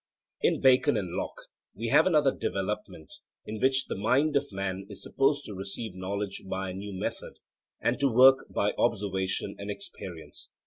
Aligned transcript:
In 0.41 0.61
Bacon 0.61 0.97
and 0.97 1.11
Locke 1.11 1.43
we 1.75 1.89
have 1.89 2.07
another 2.07 2.35
development 2.35 3.13
in 3.45 3.59
which 3.59 3.85
the 3.85 3.95
mind 3.95 4.35
of 4.35 4.51
man 4.51 4.87
is 4.89 5.03
supposed 5.03 5.45
to 5.45 5.53
receive 5.53 5.93
knowledge 5.93 6.41
by 6.47 6.71
a 6.71 6.73
new 6.73 6.91
method 6.99 7.33
and 7.79 7.99
to 7.99 8.07
work 8.11 8.47
by 8.49 8.73
observation 8.79 9.55
and 9.59 9.69
experience. 9.69 10.49